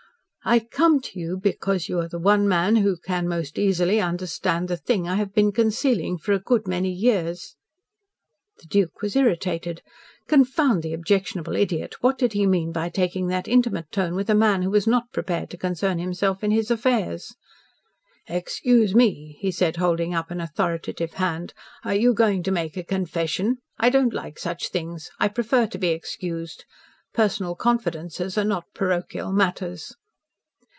"I 0.43 0.57
come 0.57 0.99
to 1.01 1.19
you 1.19 1.37
because 1.37 1.87
you 1.87 1.99
are 1.99 2.07
the 2.07 2.17
one 2.17 2.47
man 2.47 2.77
who 2.77 2.97
can 2.97 3.27
most 3.27 3.59
easily 3.59 4.01
understand 4.01 4.69
the 4.69 4.75
thing 4.75 5.07
I 5.07 5.13
have 5.17 5.35
been 5.35 5.51
concealing 5.51 6.17
for 6.17 6.33
a 6.33 6.39
good 6.39 6.67
many 6.67 6.89
years." 6.89 7.55
The 8.57 8.65
Duke 8.65 9.03
was 9.03 9.15
irritated. 9.15 9.83
Confound 10.27 10.81
the 10.81 10.93
objectionable 10.95 11.55
idiot, 11.55 12.01
what 12.01 12.17
did 12.17 12.33
he 12.33 12.47
mean 12.47 12.71
by 12.71 12.89
taking 12.89 13.27
that 13.27 13.47
intimate 13.47 13.91
tone 13.91 14.15
with 14.15 14.31
a 14.31 14.33
man 14.33 14.63
who 14.63 14.71
was 14.71 14.87
not 14.87 15.11
prepared 15.13 15.51
to 15.51 15.57
concern 15.59 15.99
himself 15.99 16.43
in 16.43 16.49
his 16.49 16.71
affairs? 16.71 17.35
"Excuse 18.25 18.95
me," 18.95 19.37
he 19.41 19.51
said, 19.51 19.75
holding 19.75 20.15
up 20.15 20.31
an 20.31 20.41
authoritative 20.41 21.13
hand, 21.13 21.53
"are 21.83 21.93
you 21.93 22.15
going 22.15 22.41
to 22.41 22.51
make 22.51 22.75
a 22.75 22.83
confession? 22.83 23.57
I 23.77 23.91
don't 23.91 24.11
like 24.11 24.39
such 24.39 24.69
things. 24.69 25.11
I 25.19 25.27
prefer 25.27 25.67
to 25.67 25.77
be 25.77 25.89
excused. 25.89 26.65
Personal 27.13 27.53
confidences 27.53 28.39
are 28.39 28.43
not 28.43 28.65
parochial 28.73 29.31
matters." 29.31 29.93